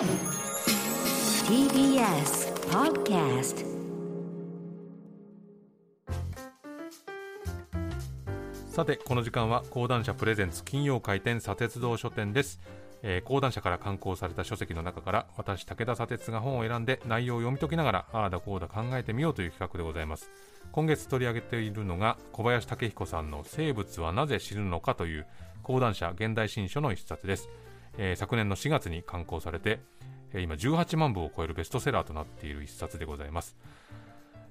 [0.00, 0.08] TBS
[2.70, 3.66] Podcast
[8.70, 12.60] さてこの時間は講談社プレゼンツ金曜回転砂鉄道書店です、
[13.02, 20.30] えー、講談社から刊行された書籍の中から私武田砂鉄が本を選んで内容を読み解きながらああだこうだ考えてみようという企画でございます。
[20.72, 25.26] 今月取り上げているのが小林武彦さんの生物はなぜ死ぬのかという
[25.62, 27.50] 講談社現代新書の一冊です、
[27.98, 29.80] えー、昨年の4月に刊行されて、
[30.32, 33.56] えー、今18万部を超えるベストセラーとなっている一冊でございます、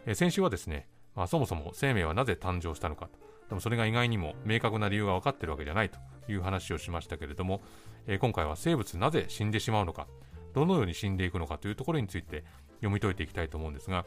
[0.06, 3.10] えー、先週はですね、まあ、そもそも生命はなぜ誕生したのか
[3.50, 5.98] でもそれが意外にも明確な理由が分かってるわけじゃないと
[6.32, 7.62] いう話をしましたけれども、
[8.06, 10.08] え、今回は生物なぜ死んでしまうのか
[10.54, 12.44] どのように死んでいくのかというところについて
[12.76, 14.06] 読み解いていきたいと思うんですが、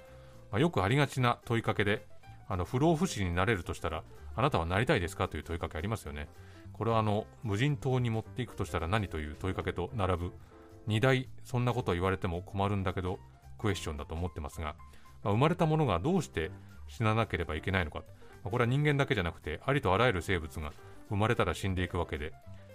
[0.51, 2.07] まあ、よくありがちな問いかけで
[2.53, 4.03] あの不老不死になれるとしたら
[4.37, 5.27] あなたはなりたいですか？
[5.27, 6.29] という問いかけありますよね。
[6.75, 10.33] これはあの無人島に持っていくとしたら何という問いかけと並ぶ
[10.87, 13.19] ？2大そんなことを言われても困るんだけど
[13.59, 14.75] クエスチョンだと思ってますが、
[15.23, 16.51] まあ、生まれたものがどうして
[16.89, 18.01] 死ななければいけないのか、
[18.45, 20.73] まあ、これは人間だけじゃなくてありとあらゆる生物が
[21.09, 22.33] 生まれたら死んでいくわけで、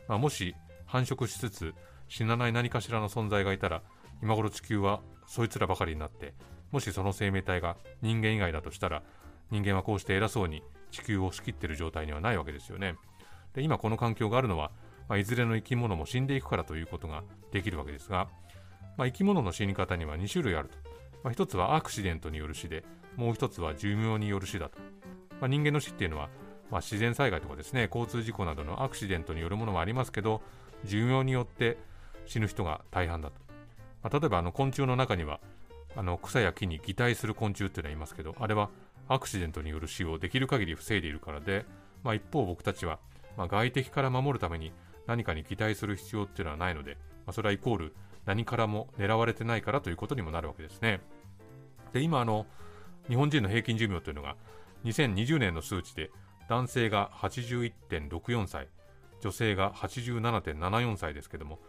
[0.07, 0.55] まあ、もし
[0.87, 1.75] 繁殖しつつ
[2.07, 3.83] 死なない何かしらの存在がいたら
[4.23, 6.33] 今頃地球はそいつらばかりになって
[6.71, 9.03] もしその生命体が人間以外だとしたら
[9.51, 12.95] 人間はこうして偉そうに地球を仕切っている状態にはないわけですよね。
[13.53, 14.71] で今この環境があるのは、
[15.09, 18.27] まあ、いずれの生き物も死んでいくからということができるわけですが、
[18.97, 20.77] まあ、生き物の死に方には2種類あると、
[21.23, 22.83] まあ、1つはアクシデントによる死で
[23.15, 24.77] もう1つは寿命による死だと、
[25.41, 26.29] まあ、人間の死っていうのは、
[26.69, 30.41] まあ、自然災害とかですね交通事故などのアクシデントによるものもありますけど
[30.85, 31.77] 寿命によって
[32.25, 33.39] 死ぬ人が大半だと、
[34.03, 35.39] まあ、例えばあの昆虫の中には
[35.95, 38.69] あの草や木に擬態する昆虫っていうのはいますけどあれは
[39.07, 41.65] アクシデントによる死をできる限り防いでいるからで、
[42.03, 42.99] まあ、一方僕たちは、
[43.37, 44.71] まあ、外敵から守るために
[45.05, 50.99] 何かに擬態する必要っていうのはないので、まあ、それはイコール何からも狙われてないからということにもなるわけですね。
[51.93, 52.45] で今あの
[53.07, 54.35] 日本人の平均寿命というのが
[54.83, 56.11] 2020年の数値で
[56.49, 58.67] 男性が81.64歳
[59.21, 61.59] 女性が87.74歳ですけども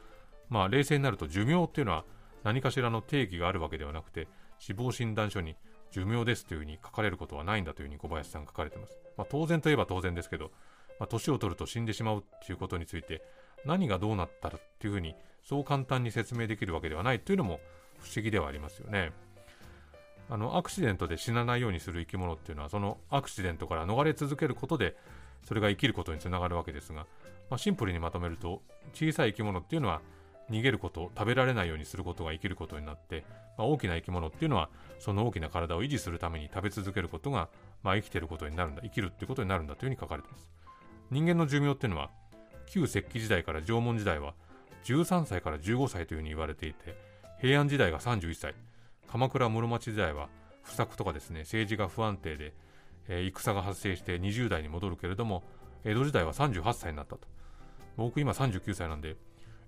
[0.49, 2.05] まあ冷静になると寿命っていうのは
[2.43, 4.29] 何かしらの定義があるわけではなくて
[4.59, 5.57] 死亡診断書に
[5.91, 8.99] 寿命ですというふうに書かれることはないんだというふうに小林さん書かれています。
[9.17, 10.51] まあ、当然といえば当然ですけど、
[10.99, 13.23] まあ、年を取ると死んでしまうということについて、
[13.65, 17.61] 何がどうなったらっていうふうに、そう簡単に説明できるわけではないというのも
[17.99, 19.13] 不思議ではありますよね。
[20.31, 24.97] あの、アクシデントで死なないようにする生き物っていうのは、そのアクシデントから逃れ続けることで、
[25.45, 27.07] それが生きることにつながるわけですが、
[27.49, 28.63] まあ、シンプルにまとめると、
[28.93, 30.03] 小さい生き物っていうのは、
[30.51, 33.25] 逃げること、食べられないようにすることが生きることになって、
[33.57, 37.49] まあ、大きな生き物っていうのは、その大きな体を維持するために食べ続けることが、
[37.83, 40.51] まあ、生きてることになるんだ、生きるってことになるんだというふうに書かれています。
[41.11, 42.11] 人間の寿命っていうのは、
[42.67, 44.35] 旧石器時代から縄文時代は、
[44.85, 46.97] 13歳から15歳というふうに言われていて、
[47.41, 48.55] 平安時代が31歳、
[49.07, 50.29] 鎌倉室町時代は、
[50.63, 52.53] 不作とかですね、政治が不安定で、
[53.09, 55.43] えー、戦が発生して20代に戻るけれども、
[55.85, 57.21] 江戸時代は38歳になったと。
[57.97, 59.17] 僕今39歳なんで、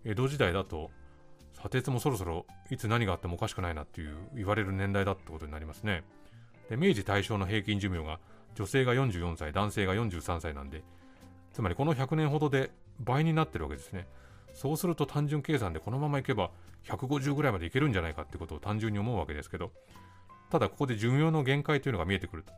[0.05, 0.91] 江戸時代だと
[1.53, 6.05] 砂鉄もそろそろいつ何があってもおかしくないなっていう言われる年代だってことになりますね。
[6.71, 8.19] で明治大正の平均寿命が
[8.55, 10.83] 女性が44歳男性が43歳なんで
[11.53, 14.07] つまりこの100年ほどで倍になってるわけですね。
[14.53, 16.51] そうすると単純計算でこのままいけば
[16.85, 19.71] 150ぐらいまでいけるんじゃないかってことを単純に思うわけですけど
[20.51, 22.53] ただここで寿命の限界というのが見えてくると。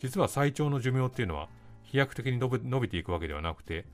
[0.00, 1.48] 実は最長の寿命っていうのは
[1.84, 3.86] 飛躍的に伸びていくわけではなくて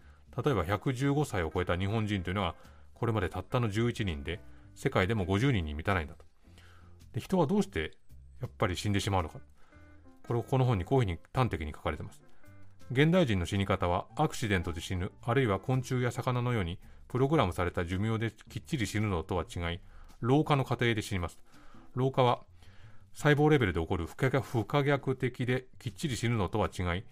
[0.43, 2.54] 例えば115歳を超えた日本人というのは
[2.98, 4.41] これまでたったの11人で、
[4.75, 6.25] 世界でも50人に満たないんだと。
[7.12, 7.97] で人はどうして
[8.41, 9.41] やっぱり死んでしまうのか。
[10.26, 12.20] これをこの本にこういうふうに端的に書かれています。
[12.91, 16.78] 現代人の死に方はアクシデントで死ぬ、あるいは昆虫や魚のように
[17.09, 19.80] プログラムされた寿命できっちり死ぬのとは違い、
[20.20, 21.38] 老化の過程で死にます。
[21.94, 22.41] 老化は
[23.15, 24.16] 細胞レベルで起こる不
[24.65, 27.04] 可逆的できっちり死ぬのとは違い、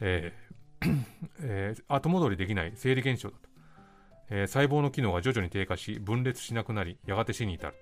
[0.00, 1.04] えー
[1.42, 3.49] えー、後戻りできない生理現象だと。
[4.30, 7.74] えー、細胞の機能が徐々に低下し分裂しなくなりやがて死に至る。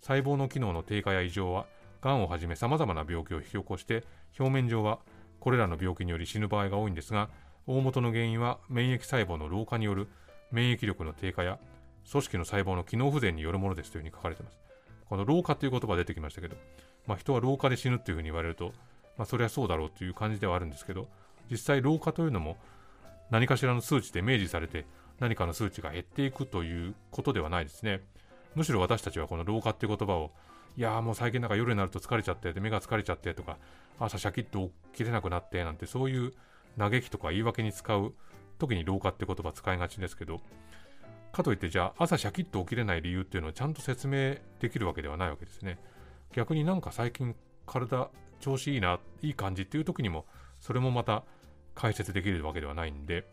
[0.00, 1.66] 細胞の機能の低下や異常は
[2.00, 4.04] がんをはじめさまざまな病気を引き起こして
[4.38, 4.98] 表面上は
[5.38, 7.30] これらの病気により死ぬ場合が多いんですが
[7.66, 10.08] 大元の原因は免疫細胞の老化による
[10.50, 11.58] 免疫力の低下や
[12.10, 14.58] 組織の細胞の機能不全によるものですというふうに書かれています。
[15.08, 16.56] この老化という言葉が出てきましたけど、
[17.06, 18.72] まあ、人は老化で死ぬというふうに言われると、
[19.16, 21.06] まあ、それはそうだろうという感じではあるんですけど
[21.50, 22.56] 実際老化というのも
[23.30, 24.86] 何かしらの数値で明示されて
[25.20, 28.02] 何かの数値が減っていくということではないですね。
[28.54, 30.32] むしろ私たちはこの老化っていう言葉を、
[30.76, 33.58] いやーもう最近なんか夜になると疲れちゃって、目が疲れちゃってとか、
[33.98, 36.32] 朝シャキッと起きれなくなってなんてそういう
[36.78, 38.14] 嘆きとか言い訳に使う
[38.58, 40.40] 時に老化って言葉使いがちですけど、
[41.32, 45.78] かといってじゃあ朝シャキッと起きれない理由っていうのはちゃんと説明できるわけではないわけですね
[46.34, 47.34] 逆になんか最近
[47.66, 48.10] 体
[48.40, 50.26] 調子いいないい感じっていう時にも
[50.60, 51.24] それもまた
[51.74, 53.24] 解説できるわけではないんで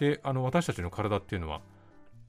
[0.00, 1.60] であの私たちの体っていうのは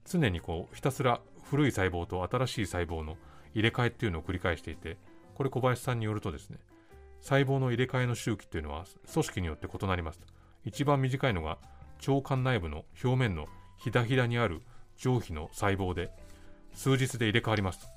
[0.06, 3.18] 常にこうひたすら古い細胞と新しい細胞の
[3.56, 4.97] 入れ替えっていうのを繰り返していて
[5.35, 6.57] これ小林さんによるとですね
[7.21, 10.19] 細胞の入れ替えの周期っていうのは組織によって異なります
[10.65, 11.57] 一番短いのが
[12.07, 13.47] 腸管内部の表面の
[13.77, 14.62] ひだひだにある
[14.97, 16.12] 上皮の細胞で
[16.73, 17.88] 数日で入れ替わりますと。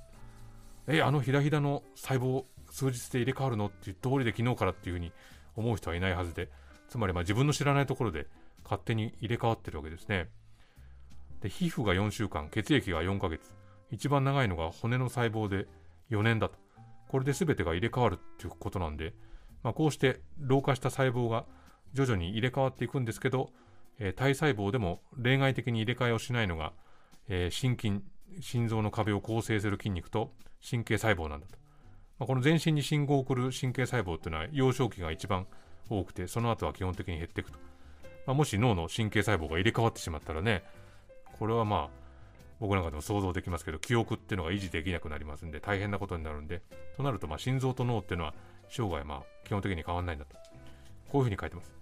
[0.87, 3.67] えあのひだひだの細胞数日で入れ替わるの？
[3.67, 5.13] っていう通りで昨日からっていうふうに
[5.57, 6.49] 思う人はいないはずで
[6.89, 8.27] つまりまあ自分の知らないところで
[8.65, 10.29] 勝手に入れ替わってるわけですね。
[11.41, 13.53] で皮膚が4週間血液が4ヶ月。
[13.91, 15.69] 一番長いのが骨の細胞で
[16.11, 16.59] 4年だと。
[17.09, 19.15] これで全てが入れ替わるっていうことなんで、
[19.63, 21.45] まあ、こうして老化した細胞が
[21.93, 23.51] 徐々に入れ替わっていくんですけど、
[23.99, 26.73] えー、体細胞でも例外的に入れ替えをしないのが、
[27.29, 28.01] えー、心筋
[28.41, 30.33] 心臓の壁を構成する筋肉と
[30.69, 31.57] 神経細胞なんだと、
[32.19, 35.47] まあ、この全身に信号を送る神経細胞っていうのは幼少期が一番
[35.89, 37.59] 多くてその後は基本的に減っていくと、
[38.27, 40.65] まあ、もし脳の神経細胞が入れ替わってしまったらね
[41.39, 42.05] これはまあ
[42.61, 46.63] 僕なんかでも想像できますけど記憶っていうのが維持できなくなりますんで大変なことになるんで
[46.97, 48.35] となるとまあ心臓と脳っていうのは
[48.69, 50.37] 生涯まあ基本的に変わらないんだと。
[51.11, 51.73] こういうふうに書いてます。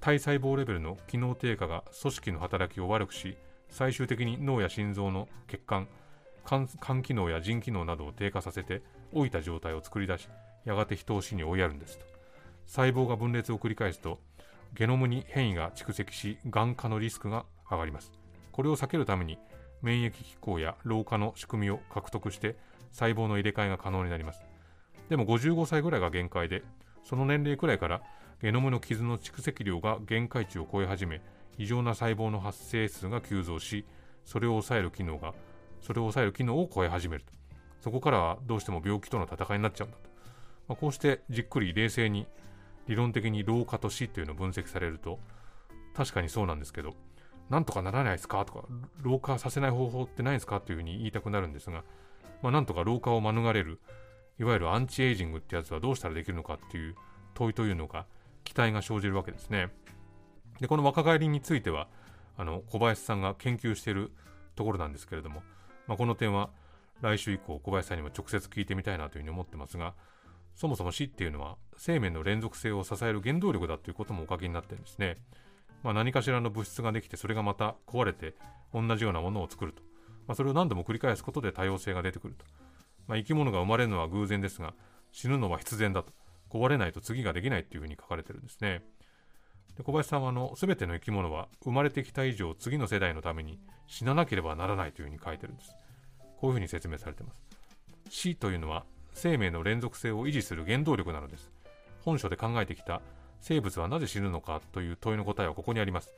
[0.00, 3.36] 体細胞レベルの機能低下が組織の働きを悪くし
[3.70, 5.88] 最終的に脳や心臓の血管
[6.44, 8.82] 肝機能や腎機能などを低下させて
[9.12, 10.28] 老いた状態を作り出し
[10.64, 12.04] やがて人を死に追いやるんですと。
[12.66, 14.20] 細胞が分裂を繰り返すと
[14.74, 18.12] ゲノムに変異が蓄積しがん化のリスクが上がります。
[18.52, 19.38] これを避けるために
[19.82, 22.56] 免疫機構や老化の仕組みを獲得して
[22.90, 24.44] 細胞の入れ替えが可能になります。
[25.08, 26.62] でも55歳ぐらいが限界で
[27.04, 28.02] その年齢くらいから
[28.42, 31.22] ゲノムの傷の蓄積量が限界値を超え始め
[31.58, 33.84] 異常な細胞の発生数が急増し
[34.24, 35.32] それを抑える機能が
[35.80, 37.32] それを抑える機能を超え始めると。
[37.80, 40.10] そこからはどうしても病気との戦いになっちゃうんだと、
[40.66, 42.26] まあ、こうしてじっくり冷静に
[42.86, 45.18] 理論的に老化と死というのを分析されると
[45.94, 46.94] 確かにそうなんですけど
[47.50, 48.64] なんとかならないですかとか
[49.02, 51.84] 老化させない方法ってないですかっていうふうに言いたくなるんですが、
[52.42, 53.80] まあ、なんとか老化を免れる
[54.38, 56.94] いわゆるアンチエイジングってやつはどうしたらできるのかっていう
[57.34, 58.06] 問いというのが
[58.44, 59.70] 期待が生じるわけですね。
[60.60, 61.88] で、この若返りについては、
[62.36, 64.12] あの、小林さんが研究している
[64.54, 65.42] ところなんですけれども、
[65.86, 66.50] まあ、この点は
[67.02, 69.94] 来週以降小林さんにも直接聞いてみたいなというふうに思ってますが、
[70.56, 75.16] そもそも死っていうのは生命の連続性を支える原動力だということもお書きになってるんですね。
[75.82, 78.34] まあ、何かしらの物質ができてそれがまた壊れて
[78.74, 79.82] 同じようなものを作ると。
[80.26, 82.44] まあ、それを何度も繰り返すことで多様性が出てくると。
[83.06, 84.74] まあ、生き物が生まれるのは偶然ですが、
[85.12, 86.12] 死ぬのは必然だと。
[86.50, 88.82] 壊れないと次ができないっていうふうに書かれてるんですね。
[89.76, 95.74] で小林さんはあの全ての生き物は生まれてきた以上次の世代のために死ななければならないというふうに書いてるんです。
[96.40, 97.42] こういうふうに説明されてます。
[98.08, 101.50] 死というのは生命の連続性を維持する原動力なのです。
[102.04, 103.00] 本書で考えてきた
[103.40, 106.12] 生物はなぜ死ぬのかという問いの答えはここにあります。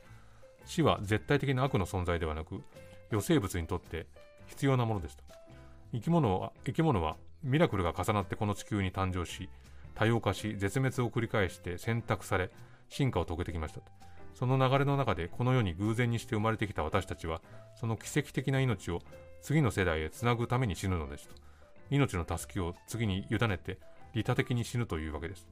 [0.65, 2.61] 死は絶対的な悪の存在ではなく、
[3.09, 4.05] 予生物にとって
[4.47, 5.23] 必要なものですと。
[5.93, 9.49] 生き物は生き物はミラクルが重なってこの地球に誕生し、
[9.95, 12.51] 多様化し、絶滅を繰り返して選択され、
[12.89, 13.85] 進化を遂げてきましたと。
[14.33, 17.41] その流れの中でこの世に偶然にして生まれてきた私たちは、
[17.75, 18.99] その奇跡的な命を
[19.41, 21.35] 次の世代へつなぐために死ぬのですと。
[21.89, 23.79] 命の助けを次に委ねて
[24.13, 25.47] 利他的に死ぬというわけです。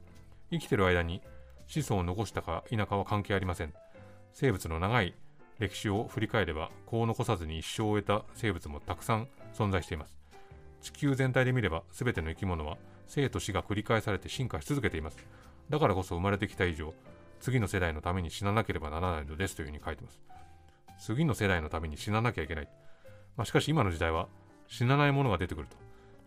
[0.50, 1.20] 生きてる間に
[1.66, 3.74] 子孫を残したか否かは関係ありません。
[4.32, 5.14] 生物の長い
[5.58, 10.16] 歴史を振り返れば、子を残さずに一生を終えた生物もたくさん存在しています。
[10.80, 15.18] 地球全体で見れば、全ての生き物は生と死が繰り返されて進化し続けています。
[15.68, 16.94] だからこそ生まれてきた以上、
[17.40, 20.20] 次の世代のために死ななければならないのですというふうに書いてます。
[21.00, 22.68] 次の世代のために死ななきゃいけない。
[23.36, 24.28] まあ、しかし今の時代は
[24.68, 25.76] 死なないものが出てくると。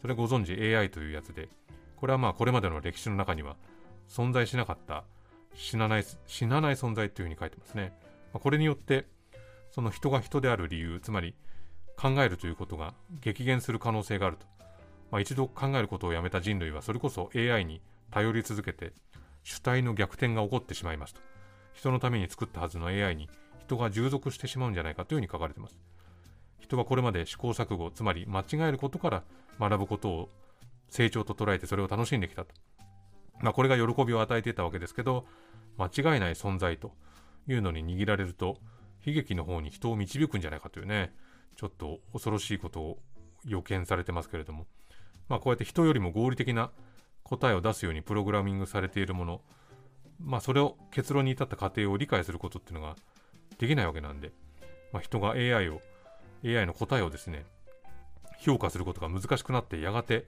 [0.01, 1.49] それご存知 AI というやつで、
[1.95, 3.55] これはまあこれまでの歴史の中には
[4.09, 5.03] 存在しなかった
[5.53, 7.93] 死なない、死なない存在というふうに書いてますね。
[8.33, 9.05] まあ、これによって、
[9.71, 11.35] その人が人である理由、つまり
[11.95, 14.45] 考えるということが激減する可能性があると。
[15.11, 17.81] まあ、一度考えることをやめた人類はそれこそ AI に
[18.11, 18.93] 頼り続けて
[19.43, 21.21] 主体の逆転が起こってしまいますと。
[21.73, 23.29] 人のために作ったはずの AI に
[23.65, 25.77] 人が従属してしまうんじゃないかというふうに書かれています。
[26.61, 29.23] 人はこれまで試行錯誤、つまり間違えることから
[29.59, 30.29] 学ぶことを
[30.87, 32.53] 成長と捉えてそれを楽しんできたと。
[33.41, 35.25] まあ、これが喜びを与えていたわけですけど、
[35.77, 36.91] 間違いない存在と
[37.47, 38.57] いうのに握られると、
[39.05, 41.13] 悲劇の方に人を導くんじゃないかというね、
[41.55, 42.99] ちょっと恐ろしいことを
[43.45, 44.67] 予見されてますけれども、
[45.27, 46.71] まあ、こうやって人よりも合理的な
[47.23, 49.41] 答えを出すようにプログラミングされているもの、
[50.19, 52.95] まあ、それを結論に至った過程を理解することっていうのが
[53.57, 54.31] できないわけなんで、
[54.91, 55.81] まあ、人が AI を
[56.45, 57.45] AI の答えをですね
[58.39, 60.25] 評価することが難しくなってやがて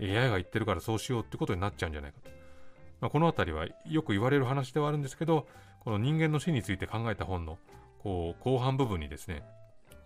[0.00, 2.30] AI が言ってるからそうしようってことになっちゃうんじゃないかと、
[3.00, 5.46] まあ、この辺りはよく言われる話ではあるんですけど
[5.80, 7.58] この人間の死について考えた本の
[8.02, 9.42] こう後半部分にですね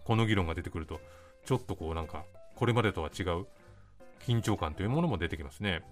[0.04, 1.00] この議論が出てくると
[1.44, 2.24] ちょっとこうなんか
[2.56, 3.46] これまでとは違う
[4.26, 5.82] 緊張感というものも出てきますね。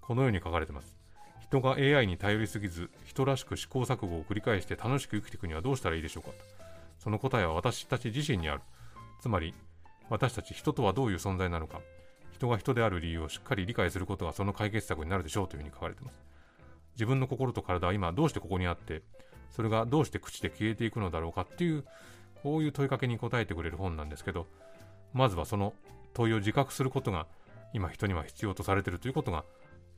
[0.00, 0.96] このように書かれてます。
[1.40, 6.69] 人が AI に頼りすぎず人らしく試行錯誤を繰り返して楽しく生きていくにはどうしたらいいでしょうかと。
[7.00, 8.60] その答えは私たち自身にある。
[9.20, 9.54] つまり
[10.08, 11.80] 私たち人とはどういう存在なのか。
[12.32, 16.22] 人が人である理由をしっかり理解することがその解決策になるでしょうというふうに書かれています。
[16.94, 19.02] 自分の心と体は今どうしてここにあって
[19.50, 21.84] それがどうして口で消えていくのだろうかっていう
[22.42, 24.46] こういう問いかけに答えてくれる本なんですけど
[25.12, 25.72] まずはその
[26.14, 27.26] 問いを自覚することが
[27.72, 29.44] 今人には必要とされているということが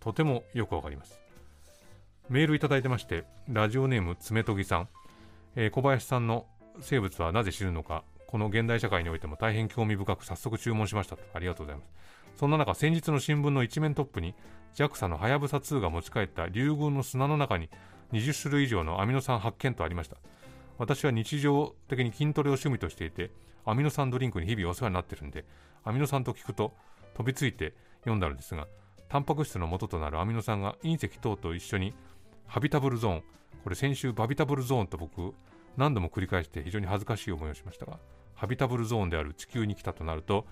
[0.01, 1.19] とてもよくわかります。
[2.29, 4.89] メールいただいてまして、ラジオネーム爪とぎさん、
[5.55, 6.47] えー、小林さんの
[6.81, 11.23] 生物はなぜ死ぬのか、この現代社会においても大変興味深く早速注文しましたと。
[11.35, 11.93] ありがとうございます。
[12.37, 14.35] そんな中、先日の新聞の一面トップに、
[14.75, 17.69] JAXA のはやぶさ2が持ち帰った流群の砂の中に
[18.13, 20.17] 20種類以上のアミノ酸発見とありました。
[20.79, 23.31] 私は日常的に筋トレを趣味としていて、
[23.65, 25.45] アミノ酸ドリンクに日々お世話になってるんで、
[25.85, 26.73] アミノ酸と聞くと
[27.15, 28.67] 飛びついて読んだのですが、
[29.09, 31.93] タンパク質の元となるアミノ酸が隕石等と一緒に
[32.47, 33.23] ハビタブルゾーン。
[33.63, 35.35] これ先週バビタブルゾーンと僕
[35.77, 37.99] 何度も繰り返して非常に恥ずかしい思いをしましたが、
[38.35, 40.47] ハビタブルゾーンである地球に来たとなると、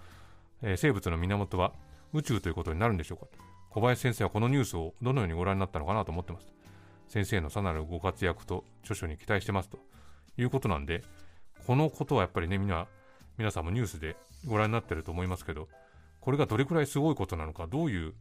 [0.63, 1.73] えー、生物の源は
[2.13, 3.27] 宇宙ということになるんでしょうか
[3.71, 6.53] 小林先生はこのニュースをどのようにご覧になったのかなと思ってます。
[7.09, 9.79] 先生のさなるご活躍と著書に期待してますと
[10.37, 11.03] いうことなんで、
[11.67, 12.87] このことはやっぱりね、みんな、
[13.37, 15.69] 皆さんもニュースでご覧になってると思いますけど、
[16.21, 18.15] これがどれくらいすごいことなのか、どういう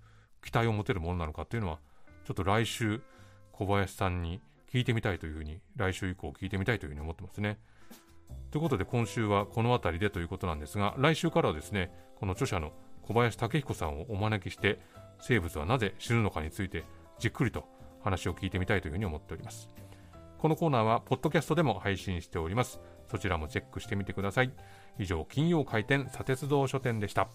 [0.43, 1.79] 期待を持てるものなのかっていうのは、
[2.25, 3.01] ちょっと来週、
[3.51, 4.41] 小林さんに
[4.71, 7.57] 聞いてみたいというふうに、来週以降聞いてみたいというふうに思ってますね。
[8.51, 12.71] ということで今週はこの辺りでということなんですが、来週からはですね、この著者の
[13.03, 14.79] 小林武彦さんをお招きして、
[15.21, 16.83] 生物はなぜ死ぬのかについて
[17.17, 17.65] じっくりと
[18.03, 19.69] 話を聞いてみたいというふうに思っております。
[20.37, 22.79] このコーナーは、ポッドキャストでも配信しております。
[23.07, 24.53] そちらもチェックしてみてください。
[24.97, 27.27] 以上、金曜開店、砂鉄道書店でした。